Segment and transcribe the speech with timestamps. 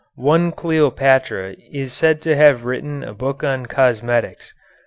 [0.15, 4.51] One Cleopatra is said to have written a book on cosmetics.